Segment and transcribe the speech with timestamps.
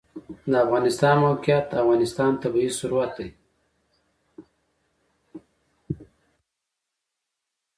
[0.51, 3.29] د افغانستان د موقعیت د افغانستان طبعي ثروت دی.